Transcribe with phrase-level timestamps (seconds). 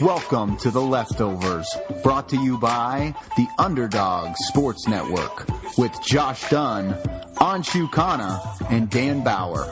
[0.00, 6.92] Welcome to The Leftovers, brought to you by the Underdog Sports Network with Josh Dunn,
[7.40, 9.64] Anshu Khanna, and Dan Bauer.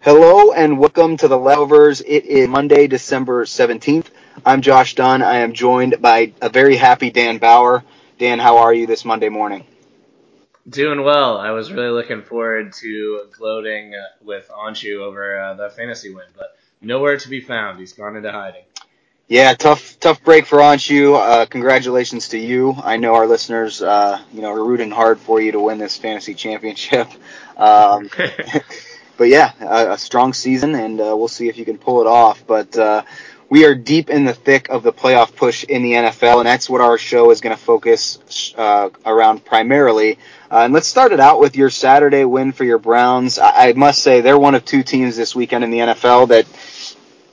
[0.00, 2.02] Hello and welcome to The Leftovers.
[2.02, 4.06] It is Monday, December 17th.
[4.44, 5.22] I'm Josh Dunn.
[5.22, 7.82] I am joined by a very happy Dan Bauer.
[8.20, 9.64] Dan, how are you this Monday morning?
[10.68, 11.38] Doing well.
[11.38, 16.26] I was really looking forward to gloating uh, with Anshu over uh, the fantasy win,
[16.36, 17.78] but nowhere to be found.
[17.78, 18.64] He's gone into hiding.
[19.28, 21.14] Yeah, tough, tough break for Anshu.
[21.14, 22.76] Uh, congratulations to you.
[22.82, 25.96] I know our listeners, uh, you know, are rooting hard for you to win this
[25.96, 27.08] fantasy championship.
[27.56, 28.10] Um,
[29.16, 32.06] but yeah, a, a, strong season, and uh, we'll see if you can pull it
[32.06, 32.46] off.
[32.46, 33.02] But uh,
[33.48, 36.68] we are deep in the thick of the playoff push in the NFL, and that's
[36.68, 40.18] what our show is going to focus uh, around primarily.
[40.50, 43.38] Uh, and let's start it out with your Saturday win for your Browns.
[43.38, 46.46] I, I, must say they're one of two teams this weekend in the NFL that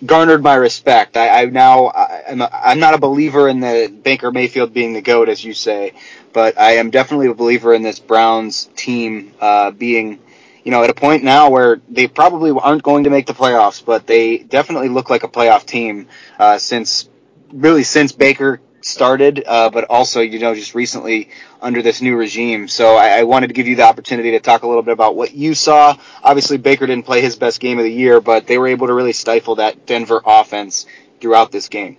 [0.05, 1.17] garnered my respect.
[1.17, 5.01] I, I now I'm, a, I'm not a believer in the Baker Mayfield being the
[5.01, 5.93] goat, as you say,
[6.31, 10.19] but I am definitely a believer in this Browns team uh, being
[10.63, 13.83] you know, at a point now where they probably aren't going to make the playoffs,
[13.83, 16.07] but they definitely look like a playoff team
[16.39, 17.09] uh, since
[17.51, 21.29] really since Baker started, uh, but also you know just recently
[21.61, 22.67] under this new regime.
[22.67, 25.15] So I, I, wanted to give you the opportunity to talk a little bit about
[25.15, 25.97] what you saw.
[26.21, 28.93] Obviously, Baker didn't play his best game of the year, but they were able to
[28.93, 30.85] really stifle that Denver offense
[31.19, 31.97] throughout this game.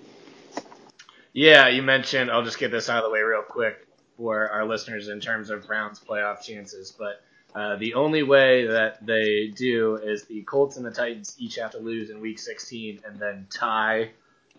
[1.32, 2.30] Yeah, you mentioned.
[2.30, 3.86] I'll just get this out of the way real quick
[4.16, 7.22] for our listeners in terms of Browns playoff chances, but
[7.54, 11.70] uh, the only way that they do is the Colts and the Titans each have
[11.72, 14.10] to lose in Week 16 and then tie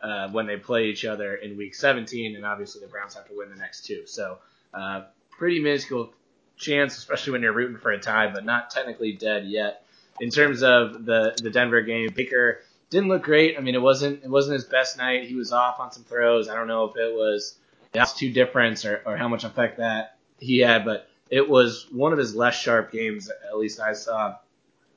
[0.01, 3.37] uh, when they play each other in Week 17, and obviously the Browns have to
[3.37, 4.03] win the next two.
[4.05, 4.37] So,
[4.73, 6.13] uh, pretty minuscule
[6.57, 9.85] chance, especially when you're rooting for a tie, but not technically dead yet.
[10.21, 13.57] In terms of the the Denver game, Baker didn't look great.
[13.57, 15.27] I mean, it wasn't it wasn't his best night.
[15.27, 16.47] He was off on some throws.
[16.47, 17.55] I don't know if it was
[17.91, 22.13] the altitude difference or, or how much effect that he had, but it was one
[22.13, 24.37] of his less sharp games, at least I saw.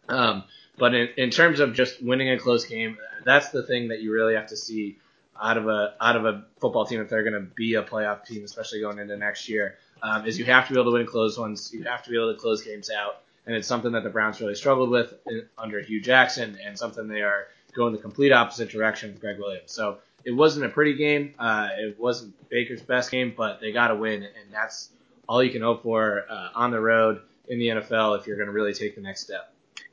[0.09, 0.45] Um,
[0.77, 4.13] but in, in terms of just winning a close game, that's the thing that you
[4.13, 4.99] really have to see
[5.41, 8.25] out of a out of a football team if they're going to be a playoff
[8.25, 9.77] team, especially going into next year.
[10.03, 11.73] Um, is you have to be able to win close ones.
[11.73, 14.41] You have to be able to close games out, and it's something that the Browns
[14.41, 18.71] really struggled with in, under Hue Jackson, and something they are going the complete opposite
[18.71, 19.73] direction with Gregg Williams.
[19.73, 21.35] So it wasn't a pretty game.
[21.39, 24.91] Uh, it wasn't Baker's best game, but they got to win, and that's
[25.29, 28.47] all you can hope for uh, on the road in the NFL if you're going
[28.49, 29.53] to really take the next step.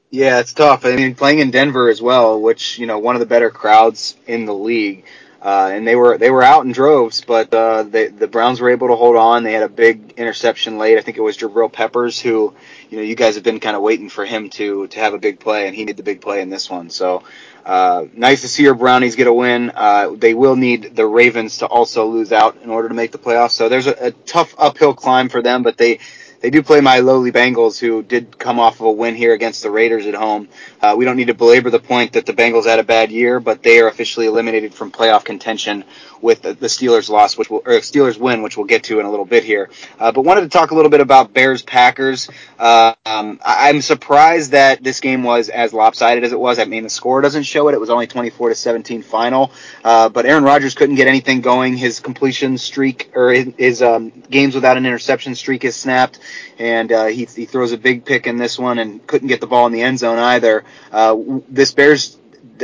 [0.09, 0.85] Yeah, it's tough.
[0.85, 4.15] I mean, playing in Denver as well, which you know one of the better crowds
[4.27, 5.05] in the league,
[5.41, 8.87] uh, and they were they were out in droves, but uh, the Browns were able
[8.87, 9.43] to hold on.
[9.43, 10.97] They had a big interception late.
[10.97, 12.53] I think it was Jabril Peppers who,
[12.89, 15.19] you know, you guys have been kind of waiting for him to to have a
[15.19, 16.89] big play, and he made the big play in this one.
[16.89, 17.23] So
[17.65, 19.71] uh, nice to see your Brownies get a win.
[19.75, 23.17] Uh, they will need the Ravens to also lose out in order to make the
[23.17, 23.51] playoffs.
[23.51, 25.99] So there's a, a tough uphill climb for them, but they
[26.45, 29.63] they do play my lowly Bengals, who did come off of a win here against
[29.63, 30.47] the Raiders at home.
[30.79, 33.39] Uh, we don't need to belabor the point that the Bengals had a bad year,
[33.39, 35.83] but they are officially eliminated from playoff contention
[36.21, 39.09] with the, Steelers loss, which will, or Steelers win, which we'll get to in a
[39.09, 39.69] little bit here.
[39.99, 42.29] Uh, but wanted to talk a little bit about Bears Packers.
[42.59, 46.59] Uh, um, I'm surprised that this game was as lopsided as it was.
[46.59, 47.73] I mean, the score doesn't show it.
[47.73, 49.51] It was only 24 to 17 final.
[49.83, 51.77] Uh, but Aaron Rodgers couldn't get anything going.
[51.77, 56.19] His completion streak or his, his um, games without an interception streak is snapped
[56.57, 59.47] and uh, he, he throws a big pick in this one and couldn't get the
[59.47, 60.63] ball in the end zone either.
[60.91, 61.17] Uh,
[61.49, 62.17] this Bears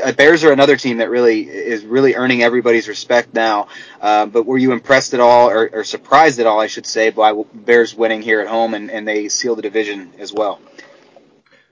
[0.04, 3.68] uh, Bears are another team that really is really earning everybody's respect now.
[4.00, 7.10] Uh, but were you impressed at all, or, or, surprised at all, I should say,
[7.10, 10.60] by Bears winning here at home and, and they seal the division as well?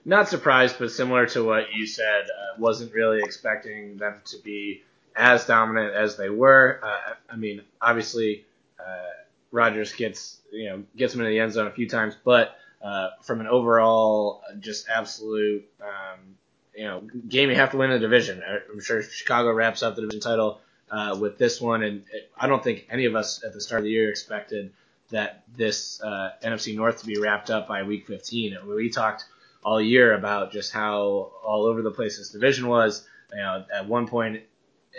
[0.06, 4.83] Not surprised, but similar to what you said, uh, wasn't really expecting them to be
[5.15, 6.79] as dominant as they were.
[6.81, 8.45] Uh, I mean, obviously,
[8.79, 9.09] uh,
[9.51, 13.10] Rodgers gets you know gets him into the end zone a few times, but uh,
[13.24, 16.19] from an overall just absolute um,
[16.75, 18.42] you know game you have to win the division.
[18.72, 20.62] I'm sure Chicago wraps up the division title
[20.92, 22.04] uh, with this one, and
[22.38, 24.72] I don't think any of us at the start of the year expected
[25.12, 28.57] that this uh, NFC North to be wrapped up by Week 15.
[28.68, 29.25] We talked
[29.63, 33.07] all year about just how all over the place this division was.
[33.31, 34.42] You know, at one point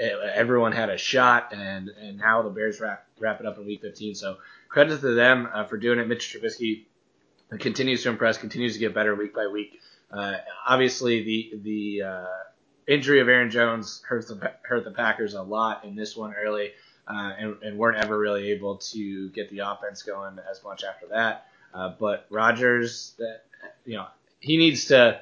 [0.01, 3.81] everyone had a shot, and and now the Bears wrap wrap it up in Week
[3.81, 4.15] 15.
[4.15, 4.37] So
[4.69, 6.09] credit to them uh, for doing it.
[6.09, 6.85] Mitch Trubisky
[7.59, 9.81] continues to impress, continues to get better week by week.
[10.11, 10.37] Uh,
[10.67, 12.27] obviously, the the uh,
[12.89, 16.73] injury of Aaron Jones hurt the hurt the Packers a lot in this one early,
[17.07, 21.07] uh, and, and weren't ever really able to get the offense going as much after
[21.09, 21.47] that.
[21.73, 23.15] Uh, but Rodgers,
[23.85, 24.07] you know,
[24.41, 25.21] he needs to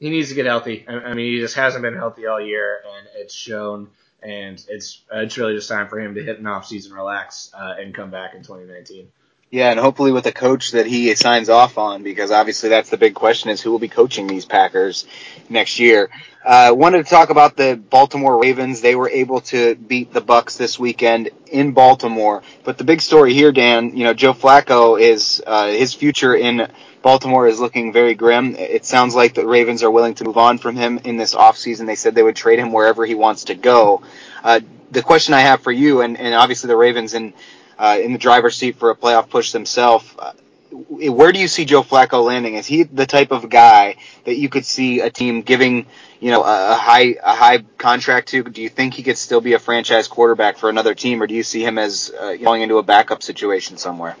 [0.00, 0.84] he needs to get healthy.
[0.88, 3.88] I mean, he just hasn't been healthy all year, and it's shown.
[4.24, 7.74] And it's it's really just time for him to hit an off season relax uh,
[7.78, 9.08] and come back in 2019.
[9.54, 12.96] Yeah, and hopefully with a coach that he signs off on, because obviously that's the
[12.96, 15.06] big question: is who will be coaching these Packers
[15.48, 16.10] next year.
[16.44, 18.80] Uh, wanted to talk about the Baltimore Ravens.
[18.80, 22.42] They were able to beat the Bucs this weekend in Baltimore.
[22.64, 26.66] But the big story here, Dan, you know, Joe Flacco is uh, his future in
[27.02, 28.56] Baltimore is looking very grim.
[28.56, 31.86] It sounds like the Ravens are willing to move on from him in this offseason.
[31.86, 34.02] They said they would trade him wherever he wants to go.
[34.42, 34.58] Uh,
[34.90, 37.34] the question I have for you, and, and obviously the Ravens in
[37.78, 40.04] uh, in the driver's seat for a playoff push themselves.
[40.18, 40.32] Uh,
[40.70, 42.54] where do you see Joe Flacco landing?
[42.54, 45.86] Is he the type of guy that you could see a team giving,
[46.18, 48.42] you know, a, high a high contract to?
[48.42, 51.34] Do you think he could still be a franchise quarterback for another team, or do
[51.34, 54.16] you see him as uh, going into a backup situation somewhere?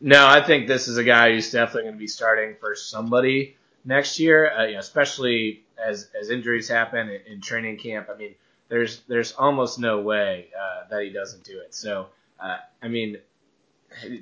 [0.00, 3.56] No, I think this is a guy who's definitely going to be starting for somebody
[3.84, 8.08] next year, uh, you know, especially as as injuries happen in, in, training camp.
[8.12, 8.34] I mean,
[8.68, 11.74] there's there's almost no way uh, that he doesn't do it.
[11.74, 12.06] So,
[12.40, 13.18] uh, I mean,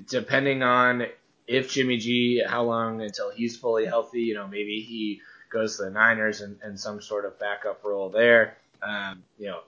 [0.09, 1.07] depending on
[1.47, 5.21] if Jimmy G, how long until he's fully healthy, you know, maybe he
[5.51, 8.57] goes to the Niners and, and some sort of backup role there.
[8.83, 9.61] Um, you know,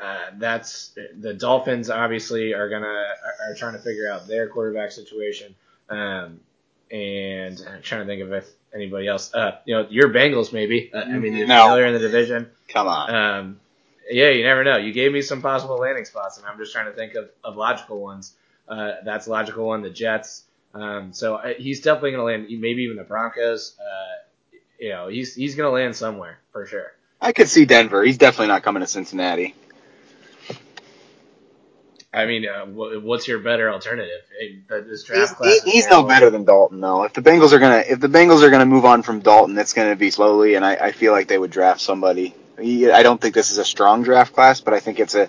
[0.00, 4.92] uh, that's the Dolphins obviously are gonna are, are, trying to figure out their quarterback
[4.92, 5.54] situation.
[5.88, 6.40] Um,
[6.90, 9.32] and I'm trying to think of if anybody else.
[9.34, 10.90] Uh, you know, your Bengals maybe.
[10.92, 11.74] Uh, I mean, no.
[11.74, 12.50] they're in the division.
[12.68, 13.14] Come on.
[13.14, 13.60] Um,
[14.10, 14.76] yeah, you never know.
[14.76, 17.56] You gave me some possible landing spots, and I'm just trying to think of, of
[17.56, 18.34] logical ones.
[18.68, 19.82] Uh, that's logical one.
[19.82, 20.44] The Jets.
[20.72, 22.60] Um, so uh, he's definitely going to land.
[22.60, 23.76] Maybe even the Broncos.
[23.78, 26.92] Uh, you know, he's he's going to land somewhere for sure.
[27.20, 28.02] I could see Denver.
[28.04, 29.54] He's definitely not coming to Cincinnati.
[32.12, 34.20] I mean, uh, what's your better alternative?
[34.68, 37.02] This draft he's, he's no better than Dalton, though.
[37.02, 39.72] If the Bengals are gonna, if the Bengals are gonna move on from Dalton, it's
[39.72, 42.34] gonna be slowly, and I, I feel like they would draft somebody.
[42.58, 45.28] I don't think this is a strong draft class, but I think it's a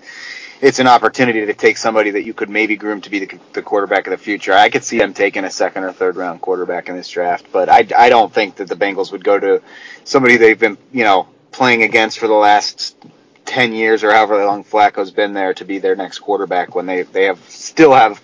[0.60, 3.62] it's an opportunity to take somebody that you could maybe groom to be the, the
[3.62, 4.54] quarterback of the future.
[4.54, 7.68] I could see them taking a second or third round quarterback in this draft, but
[7.68, 9.62] I, I don't think that the Bengals would go to
[10.04, 12.96] somebody they've been, you know, playing against for the last
[13.44, 17.02] 10 years or however long Flacco's been there to be their next quarterback when they,
[17.02, 18.22] they have still have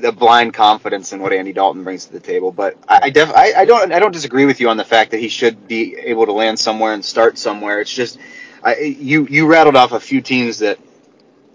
[0.00, 2.50] the blind confidence in what Andy Dalton brings to the table.
[2.50, 5.20] But I, def, I, I don't I don't disagree with you on the fact that
[5.20, 7.80] he should be able to land somewhere and start somewhere.
[7.80, 8.18] It's just
[8.64, 10.78] I, you you rattled off a few teams that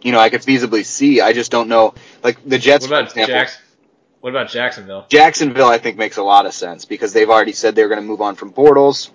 [0.01, 1.21] you know I could feasibly see.
[1.21, 1.95] I just don't know.
[2.23, 3.61] Like the Jets, what about Jackson?
[4.21, 5.06] What about Jacksonville?
[5.09, 8.06] Jacksonville, I think makes a lot of sense because they've already said they're going to
[8.06, 9.11] move on from Bortles.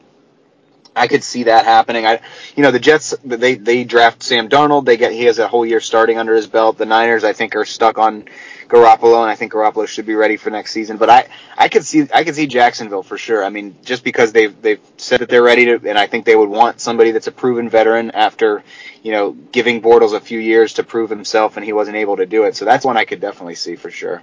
[0.97, 2.07] I could see that happening.
[2.07, 2.21] I,
[2.57, 4.85] you know, the Jets they they draft Sam Darnold.
[4.85, 6.79] They get he has a whole year starting under his belt.
[6.79, 8.27] The Niners, I think, are stuck on
[8.69, 10.97] Garoppolo, and I think Garoppolo should be ready for next season.
[10.97, 13.45] But I I could see I could see Jacksonville for sure.
[13.45, 16.37] I mean, just because they've they've said that they're ready to, and I think they
[16.37, 18.63] would want somebody that's a proven veteran after
[19.03, 22.27] you know giving Bortles a few years to prove himself, and he wasn't able to
[22.27, 22.55] do it.
[22.57, 24.23] So that's one I could definitely see for sure.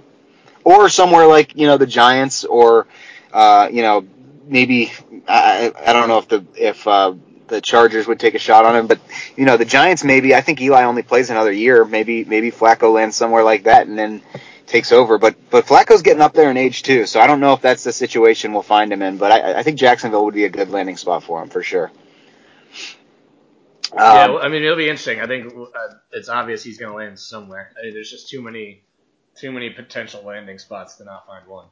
[0.64, 2.86] Or somewhere like you know the Giants or
[3.32, 4.06] uh, you know
[4.46, 4.92] maybe
[5.28, 7.14] I, I don't know if the if uh,
[7.48, 9.00] the Chargers would take a shot on him, but
[9.36, 10.34] you know the Giants maybe.
[10.34, 11.84] I think Eli only plays another year.
[11.84, 14.22] Maybe maybe Flacco lands somewhere like that and then
[14.66, 15.18] takes over.
[15.18, 17.84] But but Flacco's getting up there in age too, so I don't know if that's
[17.84, 19.18] the situation we'll find him in.
[19.18, 21.90] But I, I think Jacksonville would be a good landing spot for him for sure.
[23.92, 25.20] Um, yeah, well, I mean it'll be interesting.
[25.20, 27.70] I think uh, it's obvious he's going to land somewhere.
[27.78, 28.82] I mean, there's just too many
[29.38, 31.66] too many potential landing spots to not find one.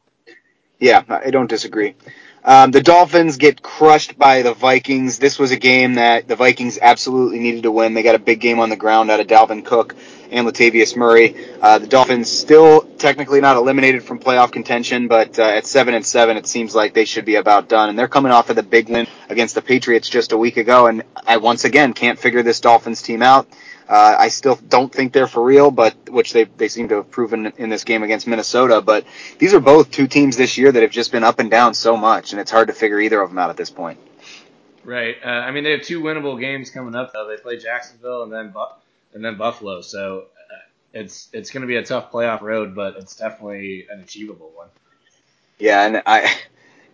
[0.81, 1.95] Yeah, I don't disagree.
[2.43, 5.19] Um, the Dolphins get crushed by the Vikings.
[5.19, 7.93] This was a game that the Vikings absolutely needed to win.
[7.93, 9.95] They got a big game on the ground out of Dalvin Cook
[10.31, 11.37] and Latavius Murray.
[11.61, 16.07] Uh, the Dolphins still technically not eliminated from playoff contention, but uh, at seven and
[16.07, 17.91] seven, it seems like they should be about done.
[17.91, 20.87] And they're coming off of the big win against the Patriots just a week ago.
[20.87, 23.49] And I once again can't figure this Dolphins team out.
[23.91, 27.11] Uh, I still don't think they're for real, but which they they seem to have
[27.11, 28.81] proven in this game against Minnesota.
[28.81, 29.05] But
[29.39, 31.97] these are both two teams this year that have just been up and down so
[31.97, 33.99] much, and it's hard to figure either of them out at this point.
[34.85, 35.17] Right.
[35.25, 37.27] Uh, I mean, they have two winnable games coming up though.
[37.27, 38.77] They play Jacksonville and then Bu-
[39.13, 39.81] and then Buffalo.
[39.81, 40.57] So uh,
[40.93, 44.69] it's it's going to be a tough playoff road, but it's definitely an achievable one.
[45.59, 46.33] Yeah, and I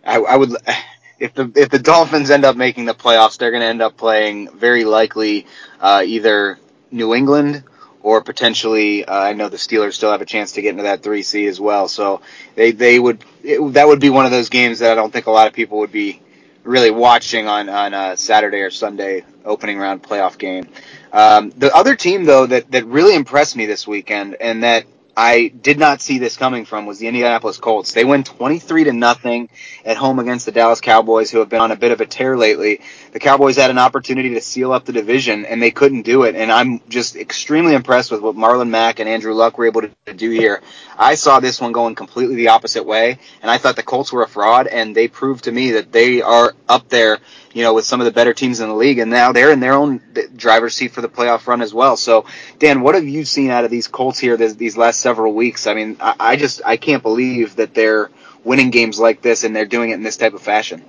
[0.03, 0.49] I, I would
[1.19, 3.97] if the if the Dolphins end up making the playoffs, they're going to end up
[3.97, 5.45] playing very likely
[5.79, 6.57] uh, either
[6.91, 7.63] New England
[8.01, 11.03] or potentially uh, I know the Steelers still have a chance to get into that
[11.03, 11.87] three seed as well.
[11.87, 12.21] So
[12.55, 15.25] they they would it, that would be one of those games that I don't think
[15.25, 16.21] a lot of people would be
[16.63, 20.67] really watching on on a Saturday or Sunday opening round playoff game.
[21.11, 24.85] Um, the other team though that that really impressed me this weekend and that
[25.19, 27.91] I did not see this coming from was the Indianapolis Colts.
[27.91, 29.49] They win 23 to nothing
[29.83, 32.37] at home against the Dallas Cowboys, who have been on a bit of a tear
[32.37, 32.81] lately.
[33.13, 36.35] The Cowboys had an opportunity to seal up the division, and they couldn't do it.
[36.35, 40.13] And I'm just extremely impressed with what Marlon Mack and Andrew Luck were able to
[40.13, 40.61] do here.
[40.95, 44.21] I saw this one going completely the opposite way, and I thought the Colts were
[44.21, 47.17] a fraud, and they proved to me that they are up there
[47.57, 49.59] you know, with some of the better teams in the league, and now they're in
[49.59, 49.99] their own
[50.35, 51.97] driver's seat for the playoff run as well.
[51.97, 52.27] So,
[52.59, 55.65] Dan, what have you seen out of these Colts here this, these last several weeks?
[55.65, 58.11] I mean, I, I just I can't believe that they're
[58.43, 60.85] winning games like this and they're doing it in this type of fashion.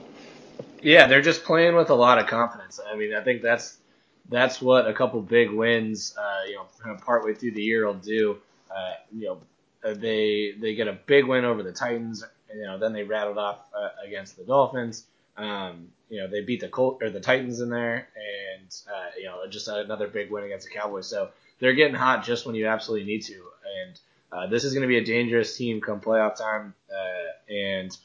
[0.83, 2.79] Yeah, they're just playing with a lot of confidence.
[2.87, 3.79] I mean, I think that's
[4.29, 7.87] that's what a couple big wins, uh, you know, kind of partway through the year
[7.87, 8.37] will do.
[8.71, 9.39] Uh, you know,
[9.83, 12.23] uh, they they get a big win over the Titans.
[12.55, 15.07] You know, then they rattled off uh, against the Dolphins.
[15.39, 19.25] Um, you know, they beat the Colt or the Titans in there, and uh, you
[19.25, 21.07] know, just another big win against the Cowboys.
[21.07, 23.43] So they're getting hot just when you absolutely need to.
[23.85, 24.01] And
[24.33, 27.97] uh, this is going to be a dangerous team come playoff time, uh, and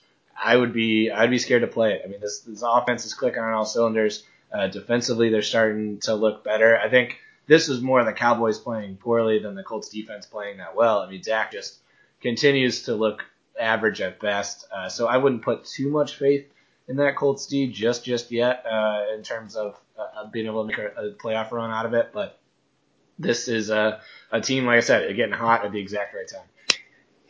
[0.41, 2.01] I would be I'd be scared to play it.
[2.05, 4.24] I mean, this this offense is clicking on all cylinders.
[4.51, 6.77] Uh, defensively, they're starting to look better.
[6.77, 7.17] I think
[7.48, 11.00] this is more the Cowboys playing poorly than the Colts defense playing that well.
[11.00, 11.77] I mean, Dak just
[12.22, 13.24] continues to look
[13.60, 14.67] average at best.
[14.72, 16.45] Uh, so I wouldn't put too much faith
[16.88, 20.68] in that Colts D just just yet uh, in terms of uh, being able to
[20.68, 22.12] make a, a, playoff run out of it.
[22.13, 22.40] But
[23.18, 26.48] this is a, a team, like I said, getting hot at the exact right time.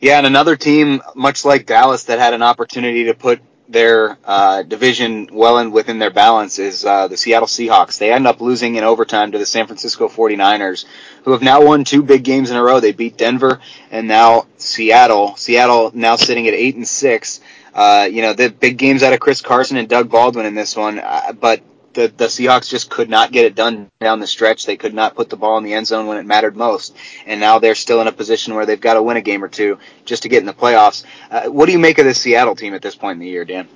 [0.00, 4.62] Yeah, and another team, much like Dallas, that had an opportunity to put their uh,
[4.62, 7.98] division well in within their balance is uh, the Seattle Seahawks.
[7.98, 10.84] They end up losing in overtime to the San Francisco 49ers,
[11.24, 12.80] who have now won two big games in a row.
[12.80, 15.36] They beat Denver and now Seattle.
[15.36, 17.40] Seattle now sitting at eight and six.
[17.74, 20.76] Uh, you know, the big games out of Chris Carson and Doug Baldwin in this
[20.76, 21.60] one, uh, but
[21.94, 24.66] the, the Seahawks just could not get it done down the stretch.
[24.66, 26.94] They could not put the ball in the end zone when it mattered most.
[27.26, 29.48] And now they're still in a position where they've got to win a game or
[29.48, 31.04] two just to get in the playoffs.
[31.30, 33.44] Uh, what do you make of this Seattle team at this point in the year,
[33.44, 33.68] Dan?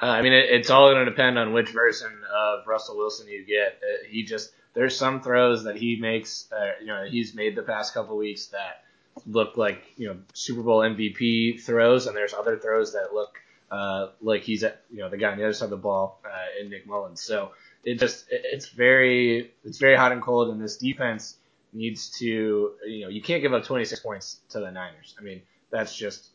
[0.00, 3.28] Uh, I mean, it, it's all going to depend on which version of Russell Wilson
[3.28, 3.80] you get.
[3.82, 6.48] Uh, he just there's some throws that he makes,
[6.80, 8.81] you know, he's made the past couple weeks that
[9.26, 13.38] look like you know Super Bowl MVP throws, and there's other throws that look
[13.70, 16.20] uh, like he's at, you know the guy on the other side of the ball
[16.24, 17.22] uh, in Nick Mullens.
[17.22, 17.52] So
[17.84, 21.36] it just it's very it's very hot and cold, and this defense
[21.72, 25.14] needs to you know you can't give up 26 points to the Niners.
[25.18, 26.28] I mean that's just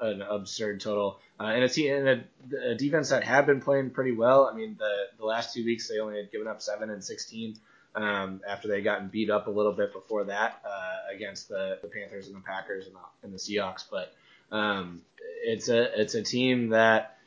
[0.00, 1.18] a, an absurd total.
[1.40, 4.50] Uh, and team, and a, a defense that had been playing pretty well.
[4.52, 7.56] I mean the the last two weeks they only had given up seven and 16
[7.98, 11.88] um, after they gotten beat up a little bit before that uh, against the, the
[11.88, 13.84] Panthers and the Packers and the, and the Seahawks.
[13.90, 14.14] But
[14.54, 15.02] um,
[15.42, 17.18] it's a it's a team that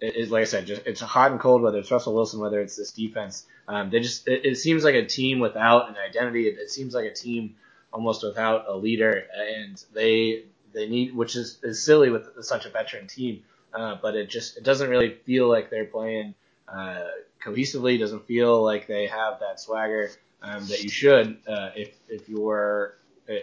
[0.00, 1.60] is like I said, just it's hot and cold.
[1.60, 4.94] Whether it's Russell Wilson, whether it's this defense, um, they just it, it, seems like
[4.94, 6.48] a team without an identity.
[6.48, 7.56] It, it, seems like a team
[7.92, 12.70] almost without a leader, and they they need, which is, is silly with such a
[12.70, 13.42] veteran team.
[13.74, 16.34] Uh, but it just it doesn't really feel like they're playing
[16.68, 17.04] uh,
[17.44, 17.98] cohesively.
[17.98, 20.10] Doesn't feel like they have that swagger
[20.42, 22.96] um, that you should uh, if if you're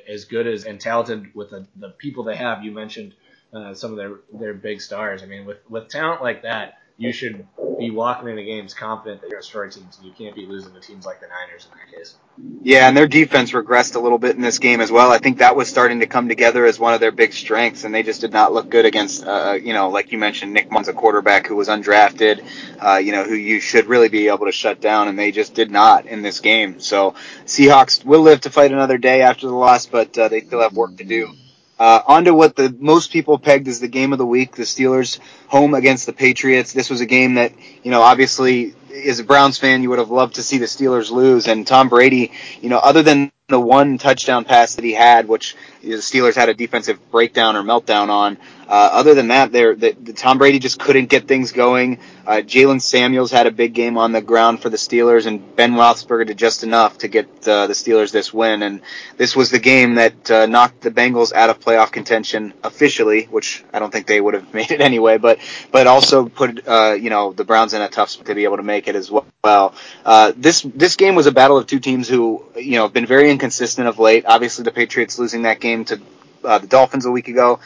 [0.07, 2.63] as good as and talented with the, the people they have.
[2.63, 3.13] You mentioned
[3.53, 5.23] uh, some of their their big stars.
[5.23, 7.47] I mean, with with talent like that, you should
[7.79, 10.73] be walking into games confident that you're a destroy teams, and you can't be losing
[10.73, 12.15] to teams like the Niners in that case.
[12.61, 15.11] Yeah, and their defense regressed a little bit in this game as well.
[15.11, 17.93] I think that was starting to come together as one of their big strengths, and
[17.93, 20.87] they just did not look good against, uh, you know, like you mentioned, Nick Mullens,
[20.89, 22.45] a quarterback who was undrafted,
[22.79, 25.55] uh, you know, who you should really be able to shut down, and they just
[25.55, 26.79] did not in this game.
[26.79, 27.15] So
[27.45, 30.73] Seahawks will live to fight another day after the loss, but uh, they still have
[30.75, 31.33] work to do.
[31.81, 34.61] Uh, on to what the most people pegged as the game of the week, the
[34.61, 36.73] Steelers home against the Patriots.
[36.73, 38.75] This was a game that, you know, obviously
[39.07, 41.47] as a Browns fan, you would have loved to see the Steelers lose.
[41.47, 45.55] And Tom Brady, you know, other than the one touchdown pass that he had, which
[45.81, 48.37] the Steelers had a defensive breakdown or meltdown on.
[48.67, 51.99] Uh, other than that, there the, the Tom Brady just couldn't get things going.
[52.25, 55.73] Uh, Jaylen Samuels had a big game on the ground for the Steelers, and Ben
[55.73, 58.63] Roethlisberger did just enough to get uh, the Steelers this win.
[58.63, 58.81] And
[59.17, 63.65] this was the game that uh, knocked the Bengals out of playoff contention officially, which
[63.73, 65.39] I don't think they would have made it anyway, but
[65.71, 68.57] but also put uh, you know the Browns in a tough spot to be able
[68.57, 69.25] to make it as well.
[70.05, 73.05] Uh, this this game was a battle of two teams who you know have been
[73.05, 74.25] very inconsistent of late.
[74.27, 75.99] Obviously, the Patriots losing that game to
[76.43, 77.59] uh, the Dolphins a week ago.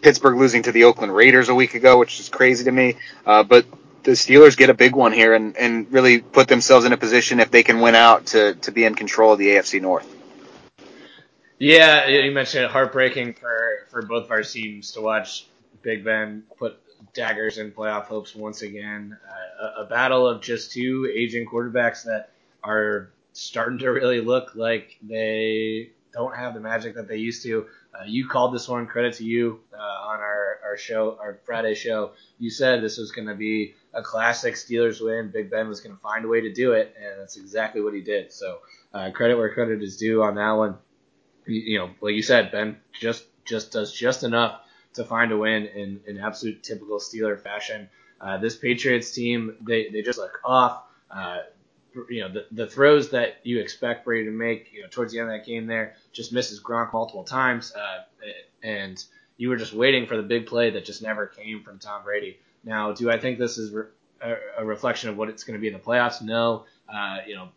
[0.00, 2.96] Pittsburgh losing to the Oakland Raiders a week ago, which is crazy to me.
[3.26, 3.66] Uh, but
[4.02, 7.38] the Steelers get a big one here and, and really put themselves in a position
[7.38, 10.10] if they can win out to, to be in control of the AFC North.
[11.58, 15.46] Yeah, you mentioned it heartbreaking for, for both of our teams to watch
[15.82, 16.80] Big Ben put
[17.12, 19.18] daggers in playoff hopes once again.
[19.28, 22.30] Uh, a, a battle of just two aging quarterbacks that
[22.62, 27.66] are starting to really look like they don't have the magic that they used to.
[27.92, 28.86] Uh, you called this one.
[28.86, 32.12] Credit to you uh, on our, our show, our Friday show.
[32.38, 35.30] You said this was going to be a classic Steelers win.
[35.32, 37.92] Big Ben was going to find a way to do it, and that's exactly what
[37.92, 38.32] he did.
[38.32, 38.58] So
[38.92, 40.76] uh, credit where credit is due on that one.
[41.46, 44.60] You, you, know, like you said, Ben just just does just enough
[44.94, 47.88] to find a win in, in absolute typical Steeler fashion.
[48.20, 50.84] Uh, this Patriots team, they, they just look off.
[52.10, 55.20] You know, the, the throws that you expect Brady to make, you know, towards the
[55.20, 57.72] end of that game there, just misses Gronk multiple times.
[57.72, 58.02] Uh,
[58.62, 59.02] and
[59.36, 62.38] you were just waiting for the big play that just never came from Tom Brady.
[62.64, 63.86] Now, do I think this is re-
[64.20, 66.22] a, a, reflection of what it's going to be in the playoffs?
[66.22, 66.64] No.
[66.88, 67.48] Uh, you know,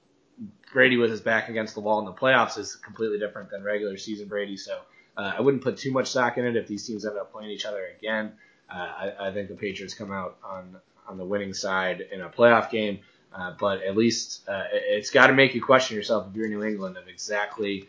[0.73, 3.97] Brady with his back against the wall in the playoffs is completely different than regular
[3.97, 4.57] season Brady.
[4.57, 4.79] So
[5.15, 7.51] uh, I wouldn't put too much stock in it if these teams end up playing
[7.51, 8.33] each other again.
[8.69, 8.73] Uh,
[9.19, 10.77] I, I think the Patriots come out on
[11.07, 12.99] on the winning side in a playoff game.
[13.33, 16.51] Uh, but at least uh, it's got to make you question yourself if you're in
[16.51, 17.87] New England of exactly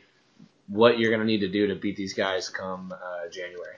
[0.66, 3.76] what you're going to need to do to beat these guys come uh, January.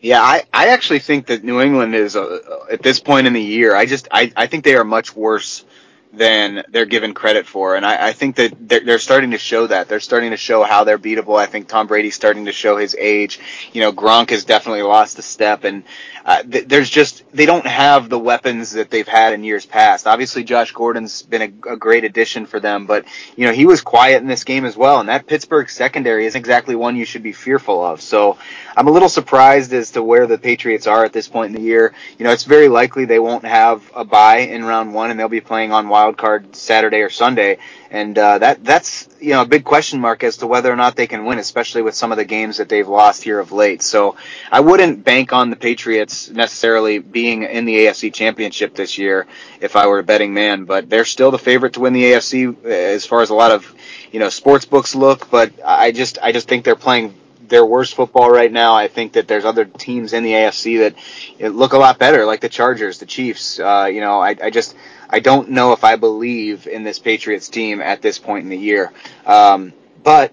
[0.00, 3.42] Yeah, I, I actually think that New England is uh, at this point in the
[3.42, 3.76] year.
[3.76, 5.64] I just I, I think they are much worse
[6.12, 7.76] than they're given credit for.
[7.76, 9.88] And I, I think that they're, they're, starting to show that.
[9.88, 11.38] They're starting to show how they're beatable.
[11.38, 13.38] I think Tom Brady's starting to show his age.
[13.72, 15.62] You know, Gronk has definitely lost a step.
[15.62, 15.84] And
[16.24, 20.08] uh, th- there's just, they don't have the weapons that they've had in years past.
[20.08, 23.04] Obviously, Josh Gordon's been a, a great addition for them, but,
[23.36, 24.98] you know, he was quiet in this game as well.
[24.98, 28.00] And that Pittsburgh secondary isn't exactly one you should be fearful of.
[28.00, 28.36] So
[28.76, 31.66] I'm a little surprised as to where the Patriots are at this point in the
[31.66, 31.94] year.
[32.18, 35.28] You know, it's very likely they won't have a bye in round one and they'll
[35.28, 37.58] be playing on wild card Saturday or Sunday,
[37.90, 40.96] and uh, that that's you know a big question mark as to whether or not
[40.96, 43.82] they can win, especially with some of the games that they've lost here of late.
[43.82, 44.16] So
[44.50, 49.26] I wouldn't bank on the Patriots necessarily being in the AFC Championship this year
[49.60, 52.64] if I were a betting man, but they're still the favorite to win the AFC
[52.64, 53.74] as far as a lot of
[54.10, 55.30] you know sports books look.
[55.30, 57.14] But I just I just think they're playing
[57.50, 58.74] their worst football right now.
[58.74, 60.94] I think that there's other teams in the AFC
[61.38, 63.60] that look a lot better, like the Chargers, the Chiefs.
[63.60, 64.74] Uh, you know, I, I just
[65.10, 68.58] I don't know if I believe in this Patriots team at this point in the
[68.58, 68.92] year.
[69.26, 70.32] Um, but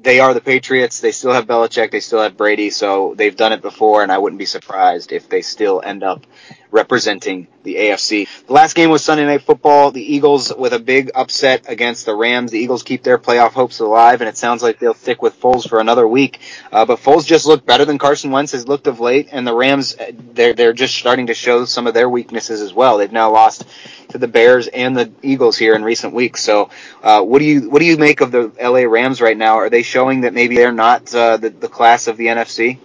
[0.00, 1.00] they are the Patriots.
[1.00, 1.90] They still have Belichick.
[1.90, 2.70] They still have Brady.
[2.70, 6.26] So they've done it before, and I wouldn't be surprised if they still end up
[6.74, 8.28] representing the AFC.
[8.46, 9.92] The last game was Sunday Night Football.
[9.92, 12.50] The Eagles with a big upset against the Rams.
[12.50, 15.68] The Eagles keep their playoff hopes alive, and it sounds like they'll stick with Foles
[15.68, 16.40] for another week.
[16.72, 19.54] Uh, but Foles just looked better than Carson Wentz has looked of late, and the
[19.54, 19.94] Rams
[20.32, 22.98] they're they're just starting to show some of their weaknesses as well.
[22.98, 23.64] They've now lost
[24.08, 26.42] to the Bears and the Eagles here in recent weeks.
[26.42, 26.70] So,
[27.04, 29.54] uh, what do you what do you make of the LA Rams right now?
[29.58, 32.78] Are they showing that maybe they're not uh, the the class of the NFC?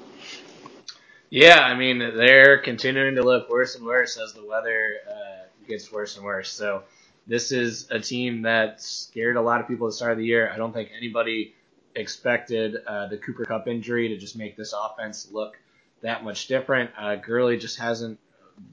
[1.30, 5.92] Yeah, I mean they're continuing to look worse and worse as the weather uh, gets
[5.92, 6.52] worse and worse.
[6.52, 6.84] So
[7.28, 10.26] this is a team that scared a lot of people at the start of the
[10.26, 10.52] year.
[10.52, 11.54] I don't think anybody
[11.96, 15.60] expected uh, the Cooper Kupp injury to just make this offense look
[16.02, 16.92] that much different.
[16.98, 18.20] Uh, Gurley just hasn't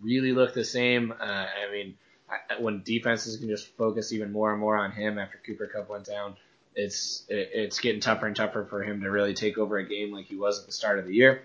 [0.00, 1.12] really looked the same.
[1.12, 1.94] Uh, I mean,
[2.58, 6.06] when defenses can just focus even more and more on him after Cooper Kupp went
[6.06, 6.36] down,
[6.74, 10.26] it's it's getting tougher and tougher for him to really take over a game like
[10.26, 11.42] he was at the start of the year.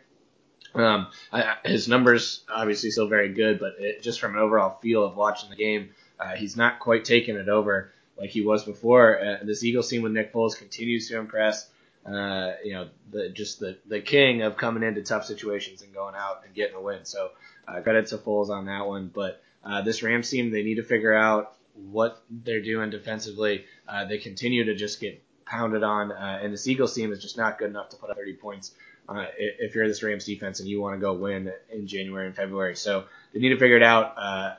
[0.74, 5.04] Um, I, his numbers obviously still very good, but it, just from an overall feel
[5.04, 9.20] of watching the game, uh, he's not quite taking it over like he was before.
[9.20, 11.70] Uh, this Eagles team with Nick Foles continues to impress.
[12.06, 16.16] Uh, you know, the, just the, the king of coming into tough situations and going
[16.16, 17.06] out and getting a win.
[17.06, 17.32] So
[17.68, 19.12] uh, credit to Foles on that one.
[19.14, 23.66] But uh, this Rams team, they need to figure out what they're doing defensively.
[23.88, 27.60] Uh, they continue to just get pounded on, and this Eagles team is just not
[27.60, 28.72] good enough to put up 30 points
[29.10, 32.36] uh, if you're this Rams defense and you want to go win in January and
[32.36, 32.76] February.
[32.76, 34.14] So they need to figure it out.
[34.18, 34.56] Uh,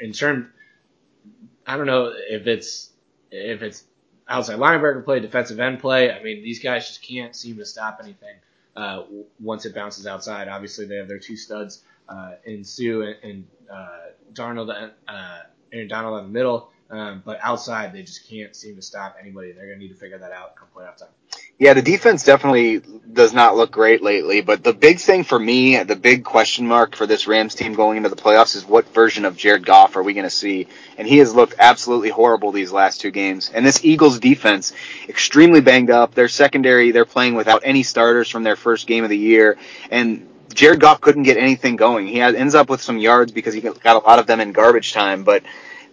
[0.00, 0.46] in terms,
[1.66, 2.90] I don't know if it's
[3.30, 3.84] if it's
[4.28, 6.10] outside linebacker play, defensive end play.
[6.10, 8.36] I mean, these guys just can't seem to stop anything
[8.76, 9.04] uh,
[9.40, 10.48] once it bounces outside.
[10.48, 13.98] Obviously, they have their two studs uh, in Suh and, and uh,
[14.32, 15.38] Darnold, uh,
[15.72, 16.70] Aaron Donald in the middle.
[16.90, 19.52] Um, but outside, they just can't seem to stop anybody.
[19.52, 21.08] They're going to need to figure that out come playoff time.
[21.58, 25.80] Yeah, the defense definitely does not look great lately, but the big thing for me,
[25.84, 29.24] the big question mark for this Rams team going into the playoffs is what version
[29.24, 30.66] of Jared Goff are we going to see?
[30.98, 33.50] And he has looked absolutely horrible these last two games.
[33.54, 34.72] And this Eagles defense,
[35.08, 36.14] extremely banged up.
[36.14, 39.56] Their secondary, they're playing without any starters from their first game of the year.
[39.92, 42.08] And Jared Goff couldn't get anything going.
[42.08, 44.52] He has, ends up with some yards because he got a lot of them in
[44.52, 45.44] garbage time, but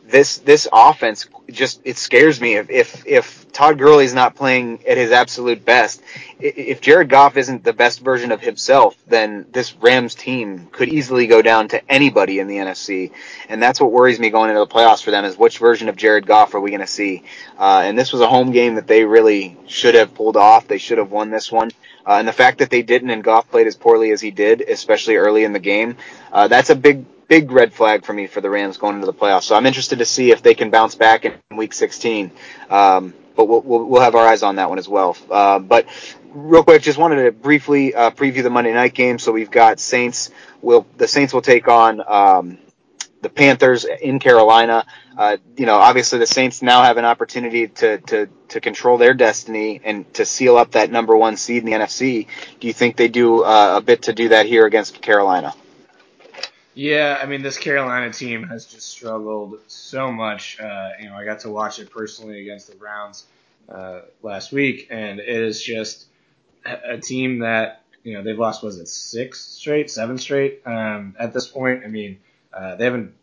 [0.08, 4.98] this this offense just it scares me if if, if Todd Gurley's not playing at
[4.98, 6.02] his absolute best.
[6.40, 11.28] If Jared Goff isn't the best version of himself, then this Rams team could easily
[11.28, 13.12] go down to anybody in the NFC,
[13.50, 15.96] and that's what worries me going into the playoffs for them is which version of
[15.96, 17.24] Jared Goff are we going to see?
[17.60, 20.68] Uh, and this was a home game that they really should have pulled off.
[20.68, 21.72] They should have won this one.
[22.06, 24.62] Uh, and the fact that they didn't and Goff played as poorly as he did,
[24.62, 25.98] especially early in the game,
[26.32, 29.14] uh, that's a big big red flag for me for the Rams going into the
[29.14, 29.44] playoffs.
[29.44, 32.30] So I'm interested to see if they can bounce back in Week 16.
[32.70, 35.16] Um, but we'll, we'll, we'll have our eyes on that one as well.
[35.30, 35.88] Uh, but
[36.34, 39.18] real quick, just wanted to briefly uh, preview the Monday night game.
[39.18, 40.30] So we've got Saints.
[40.62, 42.58] Will the Saints will take on um,
[43.22, 44.86] the Panthers in Carolina.
[45.18, 49.14] Uh, you know, obviously the Saints now have an opportunity to, to, to control their
[49.14, 52.28] destiny and to seal up that number one seed in the NFC.
[52.60, 55.54] Do you think they do uh, a bit to do that here against Carolina?
[56.74, 60.60] Yeah, I mean, this Carolina team has just struggled so much.
[60.60, 63.26] Uh, you know, I got to watch it personally against the Browns
[63.68, 66.06] uh, last week, and it is just
[66.66, 71.34] a, team that you know they've lost was it six straight, seven straight um, at
[71.34, 71.84] this point.
[71.84, 72.20] I mean,
[72.54, 73.16] uh, they haven't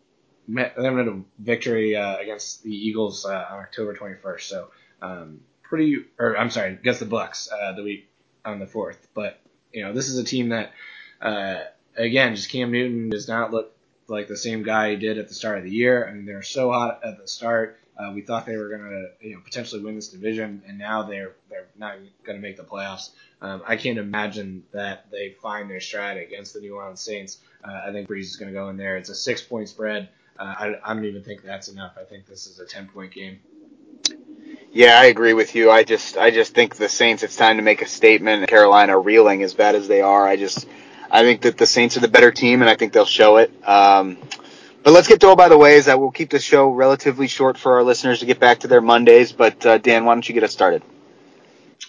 [0.47, 4.69] met, they haven't had a victory uh, against the Eagles uh, on October 21st, so
[5.01, 6.05] um, pretty.
[6.19, 8.11] Or I'm sorry, against the Bucs uh, the week
[8.45, 9.09] on the fourth.
[9.15, 9.41] But
[9.73, 10.73] you know, this is a team that.
[11.99, 13.75] Again, just Cam Newton does not look
[14.07, 16.09] like the same guy he did at the start of the year.
[16.09, 17.79] I mean, they're so hot at the start.
[17.99, 21.03] Uh, we thought they were going to, you know, potentially win this division, and now
[21.03, 23.11] they're they're not going to make the playoffs.
[23.43, 27.39] Um, I can't imagine that they find their stride against the New Orleans Saints.
[27.65, 28.97] Uh, I think Brees is going to go in there.
[28.97, 30.09] It's a six point spread.
[30.39, 31.97] Uh, I, I don't even think that's enough.
[32.01, 33.41] I think this is a ten point game.
[34.71, 35.71] Yeah, I agree with you.
[35.71, 37.25] I just I just think the Saints.
[37.25, 38.47] It's time to make a statement.
[38.49, 40.27] Carolina reeling as bad as they are.
[40.27, 40.69] I just
[41.11, 43.51] I think that the Saints are the better team, and I think they'll show it.
[43.67, 44.19] Um,
[44.83, 45.89] but let's get to all by the ways.
[45.89, 48.81] I will keep the show relatively short for our listeners to get back to their
[48.81, 49.33] Mondays.
[49.33, 50.83] But uh, Dan, why don't you get us started?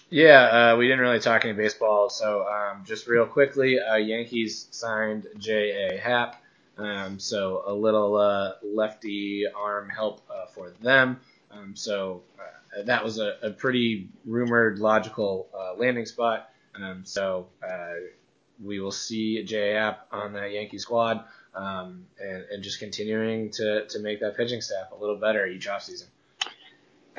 [0.10, 4.68] Yeah, uh, we didn't really talk any baseball, so um, just real quickly, uh, Yankees
[4.72, 6.00] signed J.A.
[6.00, 6.42] Happ,
[6.80, 11.20] um, so a little uh, lefty arm help uh, for them.
[11.52, 16.50] Um, so uh, that was a, a, pretty rumored logical uh, landing spot.
[16.76, 17.48] Um, so
[18.63, 19.80] we will see J.A.
[19.80, 21.24] Happ on that Yankee squad,
[21.56, 25.67] um, and, and, just continuing to, to make that pitching staff a little better each
[25.67, 26.06] offseason.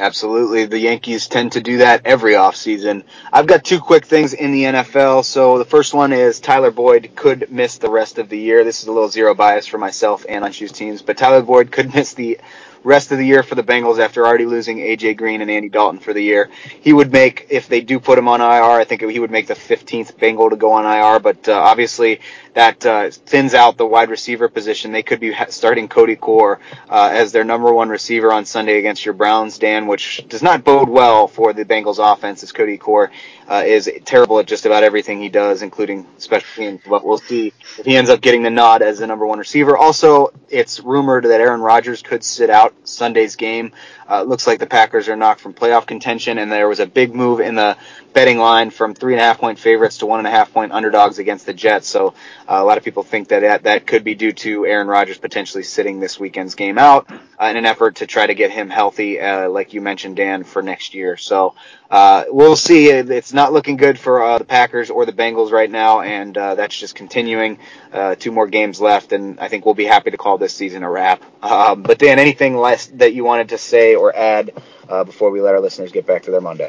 [0.00, 0.64] Absolutely.
[0.64, 3.04] The Yankees tend to do that every offseason.
[3.30, 5.24] I've got two quick things in the NFL.
[5.24, 8.64] So the first one is Tyler Boyd could miss the rest of the year.
[8.64, 11.94] This is a little zero bias for myself and Anshu's teams, but Tyler Boyd could
[11.94, 12.38] miss the
[12.82, 16.00] rest of the year for the Bengals after already losing AJ Green and Andy Dalton
[16.00, 16.50] for the year.
[16.80, 19.46] He would make, if they do put him on IR, I think he would make
[19.46, 22.20] the 15th Bengal to go on IR, but uh, obviously
[22.54, 24.92] that uh, thins out the wide receiver position.
[24.92, 29.04] They could be starting Cody Core uh, as their number one receiver on Sunday against
[29.04, 33.10] your Browns, Dan, which does not bode well for the Bengals offense as Cody Core
[33.50, 36.80] uh, is terrible at just about everything he does, including special teams.
[36.88, 39.76] But we'll see if he ends up getting the nod as the number one receiver.
[39.76, 43.72] Also, it's rumored that Aaron Rodgers could sit out Sunday's game.
[44.08, 47.14] Uh, looks like the Packers are knocked from playoff contention, and there was a big
[47.14, 47.76] move in the
[48.12, 50.72] betting line from three and a half point favorites to one and a half point
[50.72, 51.86] underdogs against the Jets.
[51.88, 52.08] So
[52.48, 55.18] uh, a lot of people think that, that that could be due to Aaron Rodgers
[55.18, 58.68] potentially sitting this weekend's game out uh, in an effort to try to get him
[58.68, 61.16] healthy, uh, like you mentioned, Dan, for next year.
[61.16, 61.54] So
[61.90, 62.88] uh, we'll see.
[62.88, 66.54] It's not looking good for uh, the Packers or the Bengals right now, and uh,
[66.54, 67.58] that's just continuing.
[67.92, 70.82] Uh, two more games left, and I think we'll be happy to call this season
[70.82, 71.22] a wrap.
[71.42, 74.52] Um, but Dan, anything less that you wanted to say or add
[74.88, 76.68] uh, before we let our listeners get back to their Monday?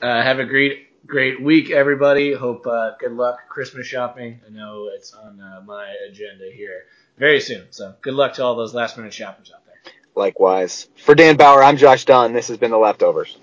[0.00, 2.32] Uh, have a great, great week, everybody.
[2.32, 4.40] Hope good luck Christmas shopping.
[4.46, 6.84] I know it's on my agenda here
[7.18, 9.92] very soon, so good luck to all those last minute shoppers out there.
[10.14, 10.88] Likewise.
[10.96, 12.32] For Dan Bauer, I'm Josh Dunn.
[12.32, 13.36] This has been The Leftovers.